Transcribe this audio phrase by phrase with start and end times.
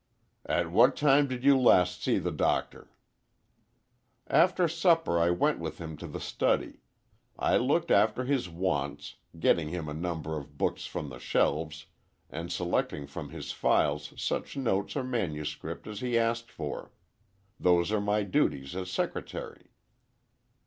[0.47, 2.89] "At what time did you last see the doctor?"
[4.25, 6.79] "After supper I went with him to the study.
[7.37, 11.85] I looked after his wants, getting him a number of books from the shelves,
[12.31, 16.91] and selecting from his files such notes or manuscript as he asked for.
[17.59, 19.69] Those are my duties as secretary."